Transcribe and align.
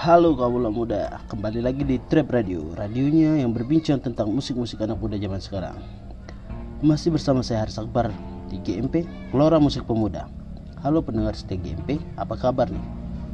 Halo 0.00 0.32
kaula 0.32 0.72
muda, 0.72 1.20
kembali 1.28 1.60
lagi 1.60 1.84
di 1.84 2.00
Trap 2.00 2.32
Radio, 2.32 2.72
radionya 2.72 3.36
yang 3.36 3.52
berbincang 3.52 4.00
tentang 4.00 4.32
musik-musik 4.32 4.80
anak 4.80 4.96
muda 4.96 5.20
zaman 5.20 5.36
sekarang. 5.44 5.76
Masih 6.80 7.12
bersama 7.12 7.44
saya 7.44 7.68
Haris 7.68 7.76
Akbar 7.76 8.08
di 8.48 8.56
GMP, 8.64 9.04
Gelora 9.28 9.60
Musik 9.60 9.84
Pemuda. 9.84 10.24
Halo 10.80 11.04
pendengar 11.04 11.36
setia 11.36 11.60
GMP, 11.60 12.00
apa 12.16 12.32
kabar 12.32 12.72
nih? 12.72 12.80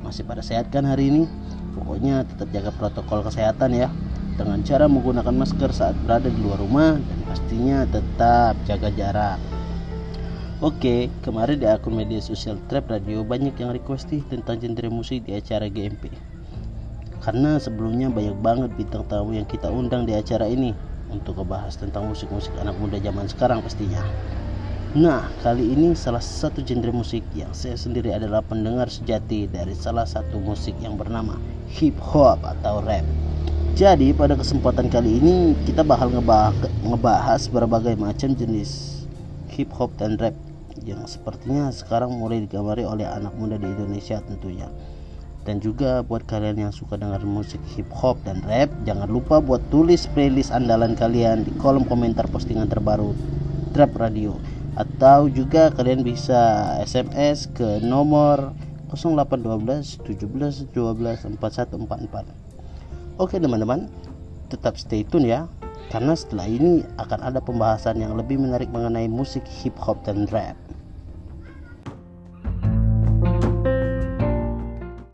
Masih 0.03 0.27
pada 0.27 0.43
sehat 0.43 0.67
kan 0.75 0.83
hari 0.83 1.07
ini? 1.07 1.31
Pokoknya 1.79 2.27
tetap 2.27 2.51
jaga 2.51 2.75
protokol 2.75 3.23
kesehatan 3.23 3.71
ya, 3.71 3.87
dengan 4.35 4.59
cara 4.67 4.91
menggunakan 4.91 5.39
masker 5.39 5.71
saat 5.71 5.95
berada 6.03 6.27
di 6.27 6.41
luar 6.43 6.59
rumah 6.59 6.99
dan 6.99 7.19
pastinya 7.31 7.87
tetap 7.87 8.59
jaga 8.67 8.91
jarak. 8.91 9.39
Oke, 10.59 11.15
kemarin 11.23 11.63
di 11.63 11.71
akun 11.71 11.95
media 11.95 12.19
sosial 12.19 12.59
Trap 12.67 12.91
Radio 12.91 13.23
banyak 13.23 13.55
yang 13.55 13.71
request 13.71 14.11
nih 14.11 14.27
tentang 14.27 14.59
genre 14.59 14.91
musik 14.91 15.23
di 15.31 15.39
acara 15.39 15.71
GMP. 15.71 16.26
Karena 17.27 17.59
sebelumnya 17.59 18.07
banyak 18.07 18.39
banget 18.39 18.71
bintang 18.79 19.03
tamu 19.11 19.35
yang 19.35 19.51
kita 19.51 19.67
undang 19.67 20.07
di 20.07 20.15
acara 20.15 20.47
ini 20.47 20.71
untuk 21.11 21.43
ngebahas 21.43 21.75
tentang 21.75 22.07
musik-musik 22.07 22.55
anak 22.55 22.79
muda 22.79 23.03
zaman 23.03 23.27
sekarang 23.27 23.67
pastinya. 23.67 23.99
Nah, 24.95 25.27
kali 25.43 25.75
ini 25.75 25.99
salah 25.99 26.23
satu 26.23 26.63
genre 26.63 26.95
musik 26.95 27.27
yang 27.35 27.51
saya 27.51 27.75
sendiri 27.75 28.15
adalah 28.15 28.47
pendengar 28.47 28.87
sejati 28.87 29.51
dari 29.51 29.75
salah 29.75 30.07
satu 30.07 30.39
musik 30.39 30.79
yang 30.79 30.95
bernama 30.95 31.35
hip 31.67 31.99
hop 31.99 32.39
atau 32.47 32.79
rap. 32.87 33.03
Jadi 33.75 34.15
pada 34.15 34.39
kesempatan 34.39 34.87
kali 34.87 35.19
ini 35.19 35.59
kita 35.67 35.83
bakal 35.83 36.15
ngebahas, 36.15 36.55
ngebahas 36.87 37.43
berbagai 37.51 37.99
macam 37.99 38.39
jenis 38.39 39.03
hip 39.51 39.75
hop 39.75 39.91
dan 39.99 40.15
rap 40.15 40.39
yang 40.87 41.03
sepertinya 41.11 41.75
sekarang 41.75 42.15
mulai 42.15 42.47
digamari 42.47 42.87
oleh 42.87 43.03
anak 43.03 43.35
muda 43.35 43.59
di 43.59 43.67
Indonesia 43.67 44.23
tentunya 44.23 44.71
dan 45.47 45.63
juga 45.63 46.03
buat 46.03 46.27
kalian 46.27 46.69
yang 46.69 46.73
suka 46.75 46.99
dengar 46.99 47.23
musik 47.23 47.63
hip 47.79 47.87
hop 47.95 48.19
dan 48.27 48.43
rap 48.45 48.67
jangan 48.83 49.07
lupa 49.07 49.39
buat 49.39 49.63
tulis 49.71 50.11
playlist 50.11 50.51
andalan 50.51 50.99
kalian 50.99 51.47
di 51.47 51.55
kolom 51.63 51.87
komentar 51.87 52.27
postingan 52.27 52.67
terbaru 52.67 53.15
Trap 53.71 53.93
Radio. 53.97 54.35
Atau 54.77 55.33
juga 55.33 55.73
kalian 55.73 56.05
bisa 56.05 56.75
SMS 56.85 57.49
ke 57.55 57.81
nomor 57.81 58.53
0812 58.93 60.05
17 60.05 60.73
12 60.73 61.39
4144 61.41 63.17
Oke 63.17 63.41
teman-teman 63.41 63.89
tetap 64.53 64.77
stay 64.77 65.03
tune 65.03 65.25
ya 65.25 65.49
karena 65.89 66.13
setelah 66.13 66.45
ini 66.51 66.85
akan 66.99 67.21
ada 67.25 67.41
pembahasan 67.41 68.03
yang 68.03 68.19
lebih 68.19 68.37
menarik 68.37 68.69
mengenai 68.69 69.09
musik 69.09 69.47
hip 69.49 69.75
hop 69.81 70.03
dan 70.05 70.29
rap 70.29 70.59